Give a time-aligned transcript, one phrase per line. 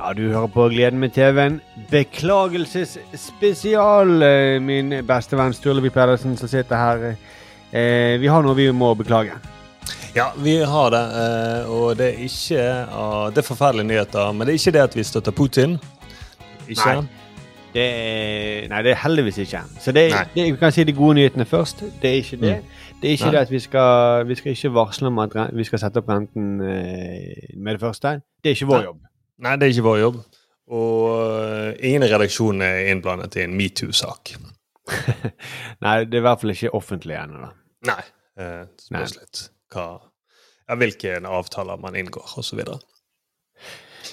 [0.00, 1.58] Ja, du hører på Gleden med TV-en.
[1.90, 7.16] Beklagelsesspesial, eh, min beste venn Sturlevi Pedersen som sitter her.
[7.72, 9.32] Eh, vi har noe vi må beklage.
[10.16, 11.02] Ja, vi har det.
[11.14, 14.32] eh, Og det er ikke ah, Det er forferdelige nyheter.
[14.32, 15.78] Men det er ikke det at vi støtter Putin.
[16.68, 16.86] Ikke?
[16.86, 17.02] Nei.
[17.74, 19.60] Det er, nei, det er heldigvis ikke.
[19.78, 21.84] Så det, det, vi kan si de gode nyhetene først.
[22.02, 22.62] Det er ikke det.
[23.02, 23.32] Det er ikke Nei.
[23.32, 26.56] det at vi skal, vi skal ikke varsle om at vi skal sette opp renten
[26.58, 28.08] med det første.
[28.42, 28.96] Det er ikke vår jobb.
[29.40, 30.20] Nei, det er ikke vår jobb.
[30.70, 34.34] Og eh, ingen i redaksjonen er innblandet i en metoo-sak.
[35.84, 37.50] Nei, det er i hvert fall ikke offentlig ennå, da.
[37.90, 38.02] Nei.
[38.40, 39.40] Eh, spørs litt
[39.72, 39.86] hva
[40.68, 42.60] ja, Hvilke avtaler man inngår, osv.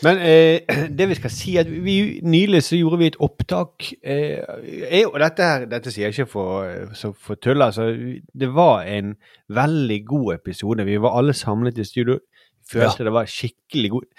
[0.05, 0.65] Men eh,
[0.97, 5.19] det vi skal si, at vi nylig så gjorde vi et opptak eh, jeg, Og
[5.21, 7.91] dette her, dette sier jeg ikke for, så for tull, altså.
[8.33, 9.13] Det var en
[9.53, 10.87] veldig god episode.
[10.87, 12.19] Vi var alle samlet i studio.
[12.67, 14.09] Følte det var skikkelig god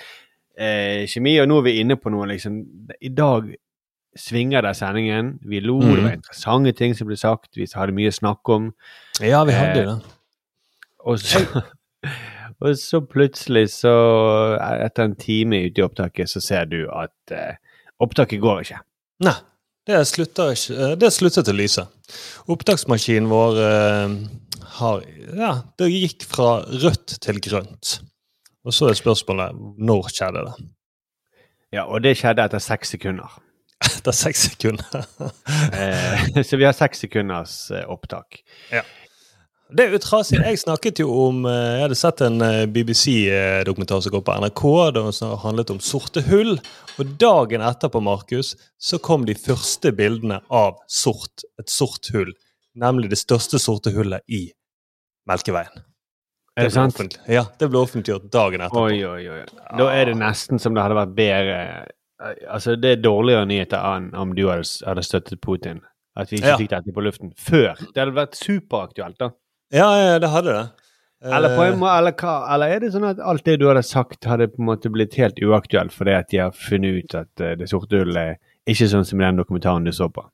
[0.58, 1.38] eh, kjemi.
[1.42, 2.60] Og nå er vi inne på noe, liksom.
[3.00, 3.48] I dag
[4.18, 5.36] svinger det sendingen.
[5.46, 7.52] Vi lo, det var interessante ting som ble sagt.
[7.56, 8.70] Vi hadde mye å snakke om.
[9.22, 10.14] Ja, vi hadde Eh, det.
[11.08, 11.44] Og så,
[12.62, 13.92] og så plutselig, så
[14.58, 17.54] etter en time ute i opptaket, så ser du at eh,
[18.02, 18.82] opptaket går ikke.
[19.26, 19.38] Nei.
[19.88, 21.86] Det slutter, ikke, eh, det sluttet å lyse.
[22.52, 24.16] Opptaksmaskinen vår eh,
[24.78, 25.06] har
[25.38, 27.94] Ja, det gikk fra rødt til grønt.
[28.69, 30.69] Og så er spørsmålet når skjedde det?
[31.72, 33.33] Ja, Og det skjedde etter seks sekunder.
[33.88, 35.05] Etter seks sekunder.
[35.78, 38.41] Eh, så vi har seks sekunders eh, opptak.
[39.69, 40.38] Det er jo trasig.
[40.41, 44.62] Jeg snakket jo om eh, Jeg hadde sett en BBC-dokumentar som går på NRK,
[45.16, 46.56] som handlet om sorte hull.
[46.98, 52.32] Og dagen etterpå, Markus, så kom de første bildene av sort, et sort hull.
[52.78, 54.48] Nemlig det største sorte hullet i
[55.28, 55.88] Melkeveien.
[56.58, 56.94] Er det det sant?
[56.94, 58.82] offentlig- Ja, det ble offentliggjort dagen etterpå.
[58.91, 59.44] Oi, oi, oi.
[59.78, 63.78] Da er det nesten som det hadde vært bedre eh, Altså, det er dårligere nyheter
[63.78, 65.80] enn om du hadde, hadde støttet Putin.
[66.18, 66.56] At vi ikke Ja.
[66.58, 67.76] fikk dette på luften før.
[67.78, 69.28] Det hadde vært superaktuelt, da.
[69.70, 70.70] Ja, ja, det hadde det.
[71.22, 72.14] Eller, på en Eh, eller,
[72.54, 75.14] eller er det sånn at alt det du hadde sagt, hadde på en måte blitt
[75.14, 78.36] helt uaktuelt fordi at de har funnet ut at eh, det sorte hullet er
[78.66, 80.24] ikke sånn som den dokumentaren du så på?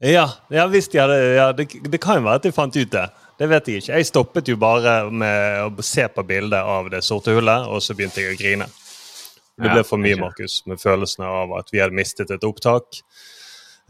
[0.00, 2.90] Ja, ja hvis de hadde ja, det, det kan jo være at de fant ut
[2.90, 3.10] det.
[3.40, 3.96] Det vet jeg ikke.
[3.96, 7.96] Jeg stoppet jo bare med å se på bildet av det sorte hullet, og så
[7.96, 8.66] begynte jeg å grine.
[9.60, 10.18] Det ble for mye.
[10.20, 13.00] Markus, med følelsene av at vi hadde mistet et opptak.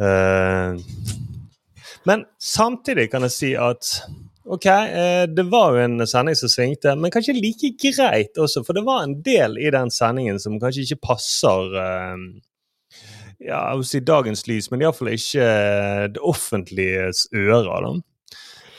[0.01, 0.79] Eh,
[2.09, 3.91] men samtidig kan jeg si at
[4.51, 8.79] ok, eh, det var jo en sending som svingte, men kanskje like greit også, for
[8.79, 12.23] det var en del i den sendingen som kanskje ikke passer eh,
[13.51, 15.51] ja, vil si dagens lys, men iallfall ikke
[16.15, 17.87] det offentliges ører.
[17.87, 17.95] da.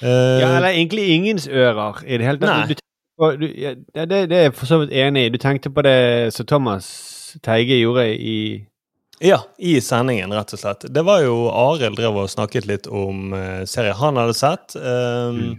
[0.02, 2.80] Eh, Ja, eller egentlig ingens ører i det hele tatt.
[3.22, 3.76] Ja,
[4.06, 5.30] det, det er jeg for så vidt enig i.
[5.30, 8.66] Du tenkte på det som Thomas Teige gjorde i
[9.22, 10.88] Ja, i sendingen, rett og slett.
[10.90, 14.74] Det var jo Arild drev og snakket litt om uh, serier han hadde sett.
[14.76, 15.54] Um,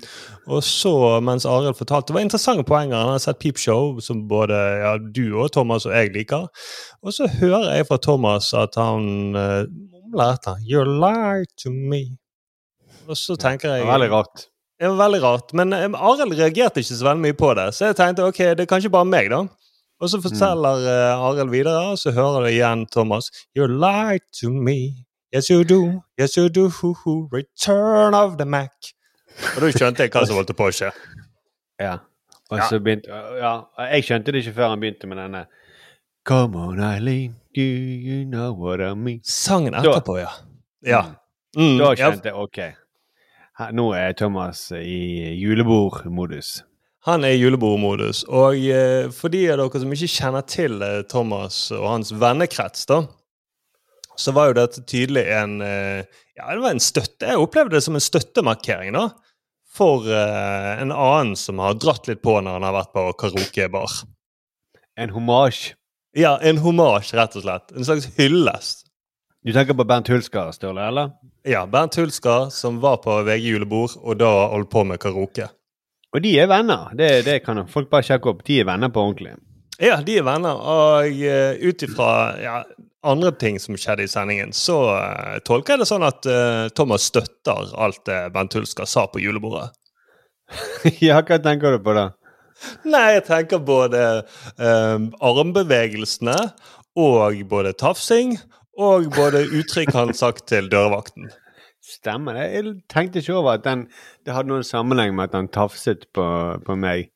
[0.51, 2.97] Og så, mens Arild fortalte Det var interessante poenger.
[2.99, 6.49] Han hadde sett Peep Show, som både ja, du og Thomas og jeg liker.
[7.07, 12.03] Og så hører jeg fra Thomas at han uh, mumler etter You lie to me.
[13.09, 14.47] Og så tenker jeg Det var Veldig rart.
[14.83, 15.53] Det var veldig rart.
[15.55, 18.65] Men um, Arild reagerte ikke så veldig mye på det, så jeg tenkte ok, det
[18.65, 19.45] er kanskje bare meg, da.
[20.03, 21.23] Og så forteller mm.
[21.29, 23.31] Arild videre, og så hører du igjen Thomas.
[23.55, 25.07] You lied to me.
[25.35, 26.03] Yes, you do.
[26.21, 26.69] Yes, you do.
[26.69, 27.29] Hoo -hoo.
[27.33, 28.71] Return of the Mac.
[29.57, 30.91] Og da skjønte jeg hva som holdt på å skje.
[31.81, 31.97] Ja.
[32.51, 33.09] Og så begynte
[33.41, 35.47] Ja, jeg skjønte det ikke før han begynte med denne
[36.25, 39.21] Come on, Eileen, do you know what I mean?
[39.25, 40.29] Sangen etterpå, ja.
[40.87, 41.03] Ja.
[41.57, 42.59] Mm, Da skjønte jeg OK.
[43.61, 46.63] Nå er Thomas i julebordmodus.
[47.05, 48.23] Han er i julebordmodus.
[48.31, 52.87] Og eh, for de av dere som ikke kjenner til eh, Thomas og hans vennekrets,
[52.89, 53.03] da,
[54.17, 57.29] så var jo dette tydelig en eh, Ja, det var en støtte.
[57.29, 59.11] Jeg opplevde det som en støttemarkering, da.
[59.73, 63.95] For en annen som har dratt litt på når han har vært på karaokebar.
[65.01, 65.75] En hommage.
[66.17, 67.73] Ja, en hommage, rett og slett.
[67.73, 68.82] En slags hyllest.
[69.45, 71.11] Du tenker på Bernt Hulsker, Sturle, eller?
[71.43, 75.49] Ja, Bernt Hulsker, som var på VG julebord og da holdt på med karaoke.
[76.15, 76.93] Og de er venner.
[76.95, 78.45] Det, det kan folk bare sjekke opp.
[78.47, 79.33] De er venner på ordentlig.
[79.83, 80.55] Ja, de er venner.
[80.55, 82.55] Og uh, ut ifra ja,
[83.03, 87.11] andre ting som skjedde i sendingen, så uh, tolker jeg det sånn at uh, Thomas
[87.11, 89.73] støtter alt det Bernt Hulsker sa på julebordet.
[91.09, 92.13] ja, hva tenker du på da?
[92.87, 94.23] Nei, jeg tenker både
[94.63, 96.37] armbevegelsene
[96.95, 98.37] og både tafsing
[98.79, 101.31] og både uttrykk han sagt til dørvakten.
[101.83, 102.45] Stemmer det.
[102.55, 103.89] Jeg tenkte ikke over at den,
[104.25, 106.25] det hadde noen sammenheng med at han tafset på,
[106.65, 107.09] på meg.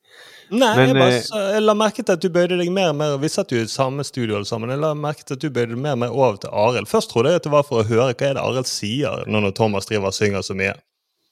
[0.50, 2.88] Nei, Men, jeg, bare, eh, så- jeg la merke til at du bøyde deg mer
[2.92, 4.70] og mer Vi satt jo i samme studio alle sammen.
[4.70, 6.86] Jeg la merke til at du bøyde deg mer og mer over til Arild.
[6.90, 9.40] Først trodde jeg at det var for å høre hva er det Arild sier nå
[9.42, 10.74] når Thomas driver og synger så mye.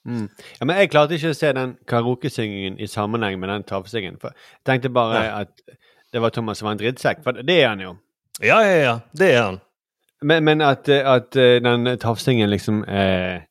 [0.06, 0.26] Mm.
[0.60, 4.18] Ja, men jeg klarte ikke å se den karaokesyngingen i sammenheng med den tafsingen.
[4.20, 5.42] For jeg tenkte bare Nei.
[5.42, 5.62] at
[6.12, 7.94] det var Thomas som var en drittsekk, for det er han jo.
[8.42, 8.96] Ja, ja, ja.
[9.16, 9.60] Det er han.
[10.24, 13.42] Men, men at, at eh, den tafsingen liksom eh,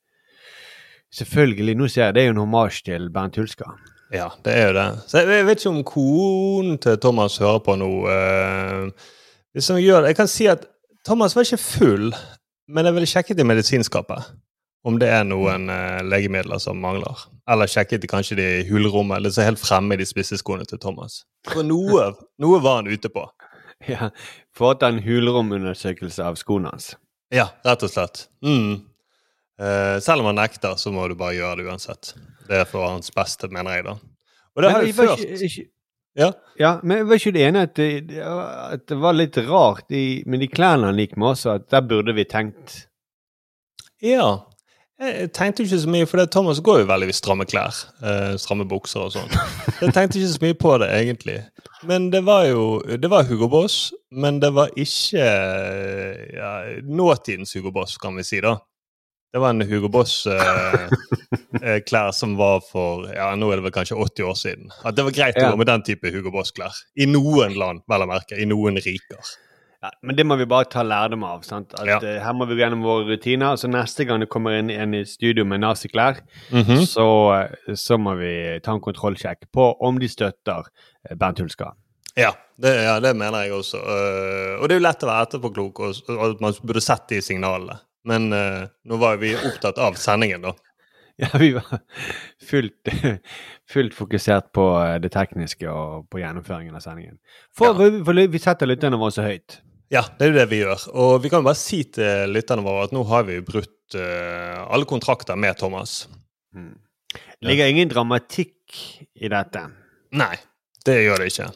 [1.14, 3.68] Selvfølgelig, nå ser jeg det er jo en hommage til Bernt Hulska.
[4.14, 4.86] Ja, det er jo det.
[5.08, 7.90] Så jeg, jeg vet ikke om konen til Thomas hører på nå.
[8.10, 9.12] eh,
[9.54, 10.66] hvis han gjør det Jeg kan si at
[11.06, 12.08] Thomas var ikke full,
[12.74, 14.34] men jeg ville sjekket i medisinskapet
[14.84, 17.26] om det er noen eh, legemidler som mangler.
[17.50, 20.80] Eller sjekket kanskje de i hulrommet, eller så helt fremme i de spisse skoene til
[20.82, 21.22] Thomas.
[21.48, 22.10] For noe,
[22.44, 23.24] noe var han ute på.
[23.94, 24.10] Ja,
[24.56, 26.94] Foreta en hulromundersøkelse av skoene hans.
[27.34, 28.28] Ja, rett og slett.
[28.46, 28.82] Mm.
[29.60, 32.14] Eh, selv om han nekter, så må du bare gjøre det uansett.
[32.48, 33.96] Det er for hans beste, mener jeg, da.
[34.54, 35.70] Og det har Men jo ført ikke- ikke-
[36.16, 36.32] Ja.
[36.60, 40.40] Ja, men var ikke du enig at det, at det var litt rart i, med
[40.42, 42.86] de klærne han gikk med også, at der burde vi tenkt
[44.02, 44.44] Ja.
[45.02, 47.74] Jeg tenkte ikke så mye, for det, Thomas går jo veldig i stramme klær.
[48.06, 49.32] Eh, stramme bukser og sånn.
[49.82, 51.40] Jeg tenkte ikke så mye på det, egentlig.
[51.84, 55.26] Men det var jo Det var Hugo Boss, men det var ikke
[56.38, 56.52] ja,
[56.86, 58.58] nåtidens Hugo Boss, kan vi si, da.
[59.34, 60.30] Det var en Hugo Boss-klær
[62.14, 64.70] som var for ja, nå er det vel kanskje 80 år siden.
[64.86, 66.70] At det var greit å gå med den type Hugo Boss-klær.
[67.02, 68.38] I noen land, vel å merke.
[68.38, 69.18] I noen riker.
[69.84, 71.42] Ja, Men det må vi bare ta lærdom av.
[71.44, 71.74] sant?
[71.78, 71.98] At Ja.
[72.00, 73.58] eh, Her må vi gå gjennom våre rutiner.
[73.60, 76.22] Så neste gang det kommer inn en i studio med naziklær,
[76.52, 76.86] Mhm.
[76.88, 80.64] så, eh, så må vi ta en kontrollsjekk på om de støtter
[81.10, 81.74] eh, Bernt Hulska.
[82.16, 82.32] Ja
[82.62, 83.80] det, ja, det mener jeg også.
[83.82, 87.08] Uh, og det er jo lett å være etterpåklok, og, og at man burde sett
[87.10, 87.80] de signalene.
[88.06, 90.54] Men uh, nå var vi opptatt av sendingen, da.
[91.18, 91.80] Ja, vi var
[92.42, 92.90] fullt,
[93.74, 94.64] fullt fokusert på
[95.02, 97.18] det tekniske og på gjennomføringen av sendingen.
[97.56, 98.04] For, Ja.
[98.04, 99.60] for vi setter lytterne våre så høyt.
[99.94, 100.88] Ja, det er jo det vi gjør.
[100.98, 104.88] Og vi kan bare si til lytterne våre at nå har vi brutt uh, alle
[104.90, 106.08] kontrakter med Thomas.
[106.56, 106.72] Mm.
[107.14, 108.80] Det ligger ingen dramatikk
[109.22, 109.68] i dette.
[110.18, 110.34] Nei,
[110.88, 111.50] det gjør det ikke.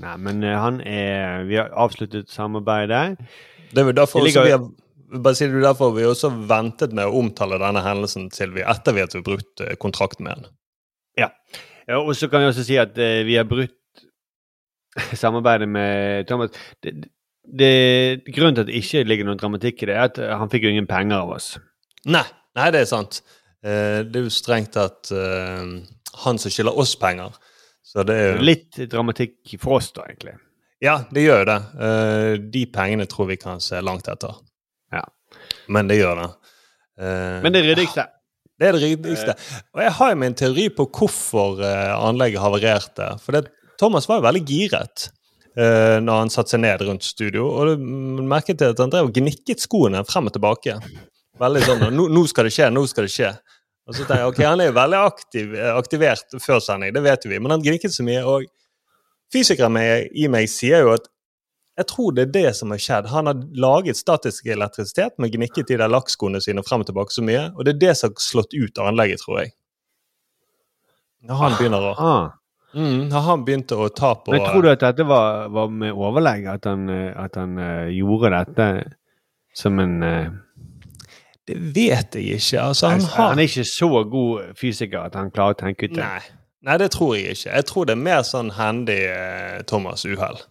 [0.00, 3.18] Nei, men eh, han er Vi har avsluttet samarbeidet.
[3.72, 4.62] Det er jo derfor, ligger- vi har,
[5.18, 8.62] bare si det er derfor vi også ventet med å omtale denne hendelsen til vi
[8.62, 10.52] etter vi har brutt eh, kontrakten med henne.
[11.18, 11.32] Ja,
[11.98, 12.94] og så kan vi også si at
[13.26, 13.74] vi har brutt
[15.24, 16.54] samarbeidet med Thomas.
[16.84, 16.94] Det,
[17.56, 20.50] det, grunnen til at det ikke ligger noen dramatikk i det, er at eh, han
[20.52, 21.52] fikk jo ingen penger av oss.
[22.10, 22.24] Nei,
[22.58, 23.22] nei, det er sant.
[23.64, 25.64] Eh, det er jo strengt tatt eh,
[26.24, 27.34] han som skylder oss penger.
[27.90, 30.36] Så det er jo Litt dramatikk for oss, da, egentlig.
[30.80, 31.58] Ja, det gjør jo det.
[31.86, 34.38] Eh, de pengene tror vi kan se langt etter.
[34.94, 35.04] Ja.
[35.68, 36.30] Men det gjør det.
[37.00, 38.06] Eh, Men det ryddigste
[38.60, 39.34] det er det ryddigste.
[39.72, 43.06] Og jeg har jo min teori på hvorfor eh, anlegget havarerte.
[43.24, 43.46] For det,
[43.80, 45.06] Thomas var jo veldig giret
[45.60, 47.46] når han satte seg ned rundt studio.
[47.52, 47.88] Og du
[48.24, 50.76] merket at han drev og gnikket skoene frem og tilbake.
[51.40, 53.34] Veldig sånn nå, 'Nå skal det skje, nå skal det skje'.
[53.88, 57.02] Og så tenker jeg, ok, Han er jo veldig aktiv, eh, aktivert før sending, det
[57.02, 58.22] vet vi, men han gnikket så mye.
[58.24, 58.44] og
[59.32, 59.76] Fysikeren
[60.12, 61.06] i meg sier jo at
[61.78, 63.06] jeg tror det er det som har skjedd.
[63.08, 67.22] Han har laget statisk elektrisitet men gnikket de der lakkskoene sine frem og tilbake så
[67.24, 69.54] mye, og det er det som har slått ut anlegget, tror jeg.
[71.30, 71.94] Når han begynner å.
[72.74, 76.46] Mm, han begynte å ta på Men tror du at dette var, var med overlegg?
[76.52, 78.68] At han, eh, at han uh, gjorde dette
[79.56, 80.32] som en uh,
[81.48, 82.62] Det vet jeg ikke.
[82.62, 85.96] Altså, han han, har er ikke så god fysiker at han klarer å tenke ut
[85.96, 86.04] det.
[86.04, 86.36] Nei.
[86.68, 87.54] Nei, det tror jeg ikke.
[87.56, 90.42] Jeg tror det er mer sånn handy uh, Thomas uhell.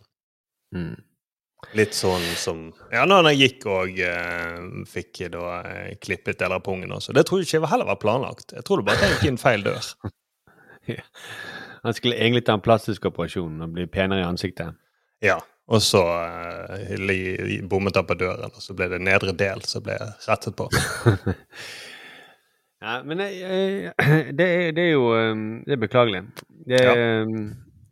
[0.76, 0.98] Mm.
[1.76, 3.98] Litt sånn som Ja, når han gikk og
[4.88, 5.60] fikk da
[6.02, 7.14] klippet deler av pungen også.
[7.14, 8.56] Det tror jeg ikke heller var planlagt.
[8.56, 9.92] Jeg tror det bare gikk inn feil dør.
[11.84, 14.76] Han skulle egentlig ta en plastisk operasjon og bli penere i ansiktet.
[15.24, 15.38] Ja.
[15.70, 19.98] Og så uh, bommet han på døren, og så ble det nedre del som ble
[20.28, 20.70] rettet på.
[22.80, 23.18] Ja, men
[24.40, 25.34] det, er, det er jo eh,
[25.68, 26.22] Det er beklagelig.
[26.64, 26.94] Det, Ja.
[26.96, 27.26] eh,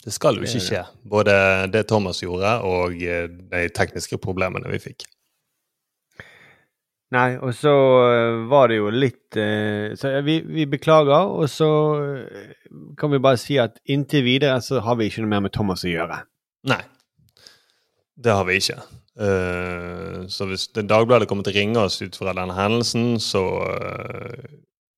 [0.06, 0.84] Det skal jo ikke skje.
[1.03, 1.34] Både
[1.74, 5.03] det Thomas gjorde, og eh, de tekniske problemene vi fikk.
[7.16, 7.74] Nei, og så
[8.04, 11.70] eh, var det jo litt eh, Så vi, vi beklager, og så
[12.04, 12.50] eh,
[13.00, 15.86] kan vi bare si at inntil videre så har vi ikke noe mer med Thomas
[15.88, 16.20] å gjøre.
[16.68, 16.82] Nei.
[18.18, 18.80] Det har vi ikke.
[20.30, 23.44] Så hvis Dagbladet kommer til å ringe oss ut fra denne hendelsen, så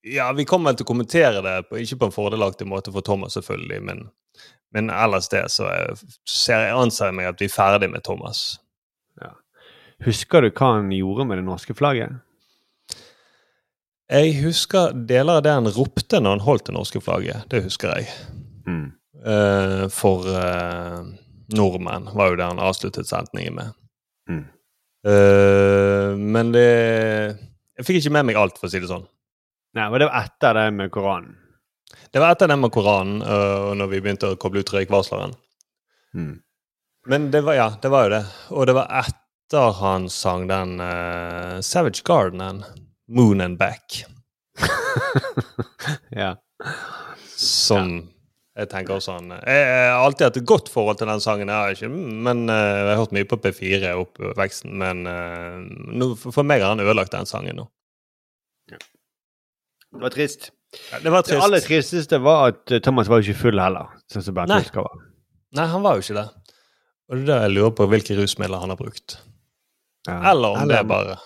[0.03, 3.35] Ja, vi kommer vel til å kommentere det, ikke på en fordelaktig måte for Thomas,
[3.35, 4.01] selvfølgelig, men,
[4.75, 5.67] men ellers det, så
[6.27, 8.43] ser jeg anser jeg meg at vi er ferdig med Thomas.
[10.05, 12.21] Husker du hva han gjorde med det norske flagget?
[14.09, 17.43] Jeg husker deler av det han ropte når han holdt det norske flagget.
[17.51, 18.07] Det husker jeg.
[18.65, 18.87] Mm.
[19.19, 21.03] Uh, for uh,
[21.51, 23.75] nordmenn var jo det han avsluttet setningen med.
[24.31, 24.41] Mm.
[25.05, 26.69] Uh, men det
[27.79, 29.05] Jeg fikk ikke med meg alt, for å si det sånn.
[29.77, 31.37] Nei, men det var etter det med Koranen.
[32.09, 35.35] Det var etter det med Koranen, og når vi begynte å koble ut røykvarsleren.
[36.17, 36.33] Mm.
[37.07, 38.23] Men det var, ja, det var jo det.
[38.57, 42.63] Og det var etter han sang den uh, Savage Garden,
[43.09, 44.05] 'Moon and Back',
[46.21, 46.35] ja.
[47.37, 48.09] som
[48.59, 51.47] jeg tenker også han Jeg jeg har alltid hatt et godt forhold til den sangen,
[51.47, 55.59] jeg har ikke, men uh, jeg har hørt mye på P4 oppveksten, men uh,
[55.95, 57.69] no, for meg har han ødelagt den sangen nå.
[58.69, 60.51] Det var trist.
[60.91, 63.89] Ja, det var Det aller tristeste var at eh, Thomas var jo ikke full heller,
[64.11, 64.61] sånn som Nei.
[65.57, 66.27] Nei, han var jo ikke det.
[67.09, 69.17] Og det er da jeg lurer på hvilke rusmidler han har brukt.
[70.09, 70.31] Ja.
[70.31, 71.17] Eller om det er bare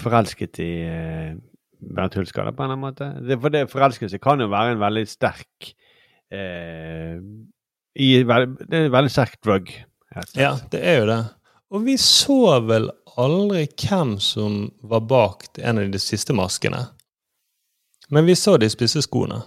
[0.00, 1.34] Forelsket i uh,
[1.80, 3.08] Bernt Hulsker, på en eller annen måte.
[3.26, 5.70] Det, for det forelskelse kan jo være en veldig sterk
[6.32, 7.18] eh,
[8.00, 8.32] i, Det
[8.70, 9.70] er en veldig sterk drug.
[10.36, 11.18] Ja, det er jo det.
[11.70, 12.88] Og vi så vel
[13.20, 16.84] aldri hvem som var bak en av de siste maskene.
[18.10, 19.42] Men vi så de spisse skoene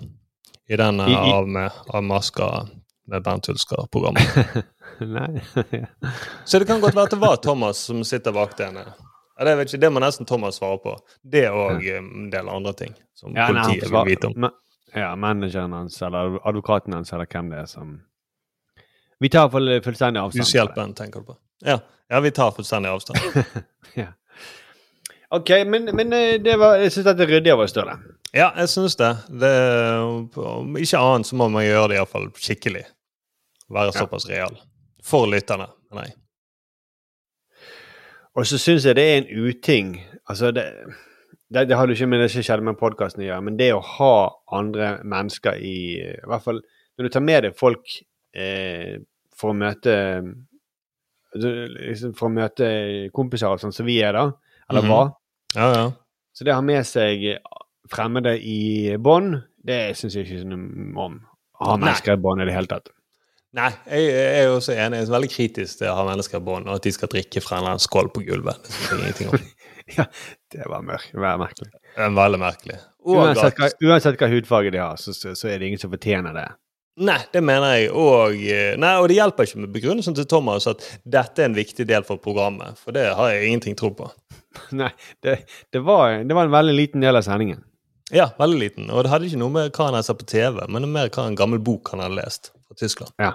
[0.71, 2.69] i den i- av, med, av masker
[3.07, 4.65] med Bernt Hulsker-programmet.
[4.99, 5.41] Nei.
[6.45, 8.85] Så det kan godt være at det var Thomas som sitter bak det ene.
[9.37, 10.93] Ja, det, ikke, det må nesten Thomas svare på.
[11.23, 14.49] Det og eh, en del andre ting som Ja, politiet vil vite om.
[14.93, 17.95] ja, manageren hans eller advokaten hans eller hvem det er som
[19.19, 20.43] Vi tar fullstendig avstand.
[20.43, 21.37] Hushjelpen, tenker du på.
[21.65, 21.79] Ja,
[22.09, 23.19] ja vi tar fullstendig avstand.
[23.93, 24.07] Ja.
[25.33, 27.95] OK, men, men eh, det var, jeg syns dette er ryddig av oss, Sturle.
[28.33, 29.11] Ja, jeg syns det.
[29.41, 29.53] det.
[30.37, 32.83] Om ikke annet så må man gjøre det iallfall skikkelig.
[33.73, 34.03] Være Ja.
[34.03, 34.57] såpass real.
[35.03, 35.67] For lytterne.
[35.93, 36.07] Nei.
[38.35, 39.89] Og så syns jeg det er en uting
[40.29, 40.63] Altså, det,
[41.53, 43.67] det, det har du ikke med det som skjedde med podkasten å gjøre, men det
[43.75, 44.13] å ha
[44.55, 46.61] andre mennesker i I hvert fall
[46.97, 47.89] når du tar med deg folk
[48.37, 48.95] eh,
[49.35, 49.93] for å møte
[51.33, 51.51] altså,
[51.89, 52.69] liksom For å møte
[53.17, 54.27] kompiser og sånn som vi er, da,
[54.69, 54.89] eller Mhm.
[54.93, 55.11] var.
[55.55, 55.85] Ja, ja.
[56.33, 57.23] Så det å ha med seg
[57.91, 61.21] fremmede i bånd, det syns jeg ikke noe om.
[61.61, 62.89] Å ha mennesker i bånd i det hele tatt.
[63.53, 64.97] Nei, jeg, jeg er også enig.
[64.97, 67.43] Jeg er veldig kritisk til å ha mennesker i bånd, og at de skal drikke
[67.43, 68.65] fra en eller annen skål på gulvet.
[68.65, 69.43] Det synes jeg ingenting om.
[69.99, 70.05] ja,
[70.55, 71.69] det var mørk, merkelig.
[71.93, 72.79] Er veldig merkelig.
[73.13, 76.33] Uansett hva, uansett hva hudfarge de har, så, så, så er det ingen som fortjener
[76.33, 76.47] det.
[76.97, 77.89] Nei, det mener jeg.
[77.91, 81.57] Og, eh, nei, og det hjelper ikke med begrunnelsen til Thomas at dette er en
[81.57, 84.09] viktig del for programmet, for det har jeg ingenting tro på.
[84.81, 84.91] Nei,
[85.25, 85.39] det,
[85.73, 87.63] det, var, det var en veldig liten del av sendingen.
[88.13, 88.91] Ja, veldig liten.
[88.93, 91.25] Og det hadde ikke noe med hva han har sett på TV, men mer hva
[91.25, 93.15] en gammel bok han hadde lest fra Tyskland.
[93.17, 93.33] Ja.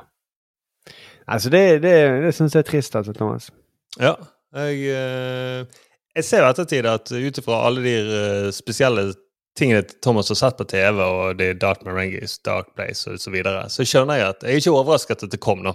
[1.26, 3.50] Altså, det, det, det syns jeg er trist, altså, Thomas.
[3.98, 4.14] Ja,
[4.54, 5.80] jeg, eh,
[6.16, 9.10] jeg ser jo ettertid at ut ifra alle de eh, spesielle
[9.56, 13.30] tingene Thomas har sett på TV, og det er Dark Marengis, Dark Place og så
[13.34, 15.72] videre, så skjønner jeg at Jeg er ikke overrasket at det kom nå,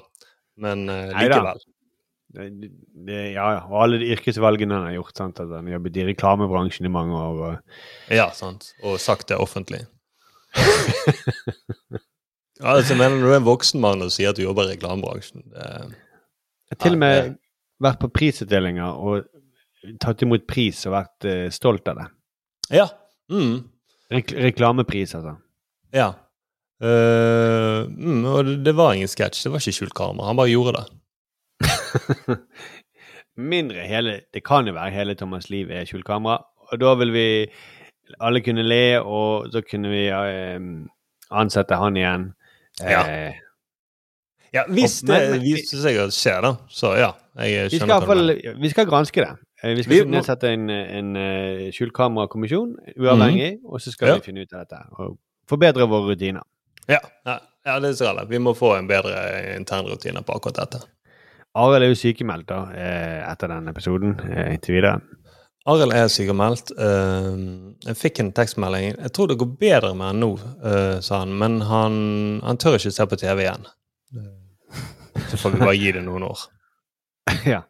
[0.61, 1.59] men uh, likevel.
[2.33, 2.47] Det,
[3.05, 3.59] det, ja, ja.
[3.69, 5.17] Og alle de yrkesvalgene han har gjort.
[5.19, 5.39] sant?
[5.43, 7.41] At han har jobbet i reklamebransjen i mange år.
[7.45, 8.71] Og, Ja, sant.
[8.81, 9.83] Og sagt det offentlig.
[12.63, 15.45] altså, mener du er en voksen mann og sier at du jobber i reklamebransjen.
[15.53, 15.69] Det,
[16.71, 17.37] jeg har til og Ja, med
[17.83, 19.29] vært på prisutdelinger og
[20.01, 22.09] tatt imot pris og vært uh, stolt av det.
[22.81, 22.89] ja.
[23.33, 23.55] Mm.
[24.13, 25.35] Rek reklamepris, altså.
[25.95, 26.11] Ja.
[26.83, 29.45] Uh, mm, og det, det var ingen sketsj.
[29.45, 30.29] Det var ikke skjult kamera.
[30.29, 30.87] Han bare gjorde det.
[33.53, 36.43] Mindre hele Det kan jo være hele Thomas' liv er skjult kamera.
[36.71, 37.27] Og da vil vi
[38.19, 40.59] alle kunne le, og så kunne vi uh,
[41.31, 42.29] ansette han igjen.
[42.83, 43.01] Ja.
[43.07, 43.43] Uh,
[44.53, 47.09] Ja, Hvis det viser seg å skje, da, så ja.
[47.41, 48.57] Jeg skjønner hva du mener.
[48.61, 49.31] vi skal granske det.
[49.63, 51.71] Eh, Vi skal Vi må- nedsette en, en eh,
[52.99, 53.65] uavhengig, mm.
[53.65, 54.15] og så skal Ja.
[54.15, 54.81] vi finne ut av dette.
[54.99, 55.17] Og
[55.49, 56.43] forbedre våre rutiner.
[56.89, 58.29] Ja, ja, ja, det skal det.
[58.29, 60.83] Vi må få en bedre internrutine på akkurat dette.
[61.55, 65.01] Arild er jo sykemeldt da, eh, etter den episoden eh, inntil videre.
[65.65, 66.71] Arild er sykemeldt.
[66.77, 67.37] Eh,
[67.87, 68.97] jeg fikk en tekstmelding.
[68.99, 70.31] Jeg tror det går bedre med han nå,
[70.65, 73.65] eh, sa han, men han, han tør ikke se på TV igjen.
[75.29, 76.39] Så får vi bare gi det noen år.
[77.45, 77.61] ja.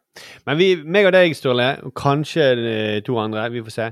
[0.45, 3.87] Men vi, meg og deg, Sturle, og kanskje eh, to andre, vi får se.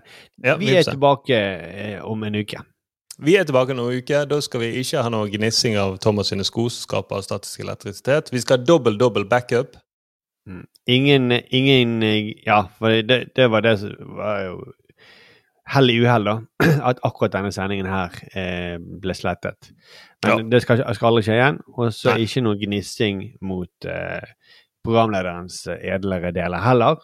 [0.45, 0.91] Ja, vi, vi får er se.
[0.95, 2.61] tilbake eh, om en uke.
[3.21, 4.25] Vi er tilbake noen uker.
[4.29, 8.31] Da skal vi ikke ha noe gnissing av Thomas sine sko som skaper statisk elektrisitet.
[8.33, 9.77] Vi skal ha dobbel, dobbel backup.
[10.89, 14.55] Ingen, ingen eh, Ja, for det, det var det som var jo
[15.71, 16.33] hell i uhell, da.
[16.89, 19.69] At akkurat denne sendingen her eh, ble slettet.
[20.25, 20.49] Men Ja.
[20.51, 21.59] det skal, skal aldri skje igjen.
[21.77, 24.33] Og så ikke noe gnissing mot eh,
[24.85, 27.01] programlederens edlere deler heller.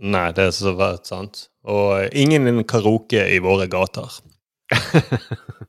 [0.00, 1.46] Nei, det er så rett, sant.
[1.68, 4.08] Og ingen ingen karaoke i våre gater.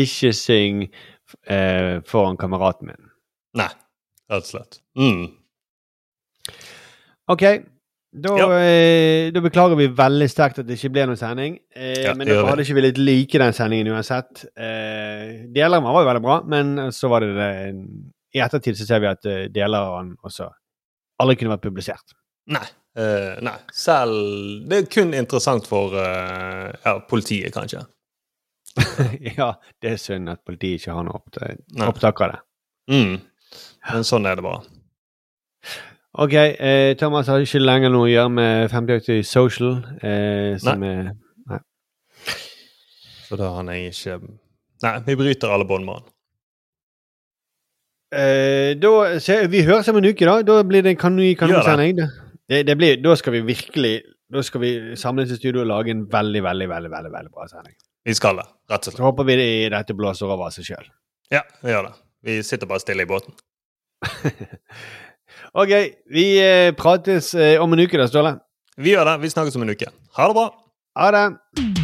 [0.00, 0.82] ikke syng
[1.46, 3.10] eh, foran kameraten min.
[3.60, 3.70] Nei,
[4.32, 4.80] rett og slett.
[4.98, 5.28] Mm.
[7.32, 7.44] OK.
[8.14, 8.46] Da, Ja.
[8.62, 11.56] eh, da beklager vi veldig sterkt at det ikke ble noen sending.
[11.74, 14.44] Eh, Ja, men dere hadde ikke villet like den sendingen uansett.
[14.56, 17.50] Eh, deler av den var jo veldig bra, men så var det det
[18.34, 20.48] I ettertid så ser vi at eh, deler av den også
[21.22, 22.16] aldri kunne vært publisert.
[22.50, 22.66] Nei.
[22.94, 23.56] Uh, nei.
[23.74, 27.82] Selv Det er kun interessant for uh, ja, politiet, kanskje.
[29.38, 32.40] ja, det er synd at politiet ikke har noe opptak, av det.
[32.90, 33.16] Mm.
[33.90, 34.64] Men sånn er det bare.
[36.14, 39.80] OK, eh, Thomas har ikke lenger noe å gjøre med 5080 Social.
[39.98, 41.14] Eh, som er
[43.24, 44.20] Så da har han ikke
[44.84, 46.13] Nei, vi bryter alle bånd med han.
[48.14, 48.90] Eh, da,
[49.50, 50.40] vi høres om en uke, da.
[50.46, 52.04] Da blir det en kanon, kanonsending.
[52.50, 53.94] Det, det blir, da skal vi virkelig
[54.34, 57.46] Da skal vi samles i studio og lage en veldig, veldig, veldig veldig, veldig bra
[57.50, 57.74] sending.
[58.04, 58.98] Vi skal det, rett og slett.
[58.98, 60.88] Så håper vi det, dette blåser over av seg sjøl.
[61.32, 61.94] Ja, vi gjør det.
[62.24, 63.36] Vi sitter bare stille i båten.
[65.62, 65.72] OK,
[66.10, 68.36] vi eh, prates eh, om en uke, da, Ståle.
[68.76, 69.16] Vi gjør det.
[69.22, 69.92] Vi snakkes om en uke.
[70.18, 70.50] Ha det bra.
[70.98, 71.83] Ha det.